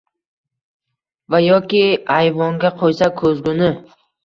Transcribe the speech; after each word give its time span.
Va 1.35 1.43
yoki 1.49 1.83
ayvonga 2.17 2.75
qo’ysak 2.83 3.17
ko’zguni?» 3.23 3.73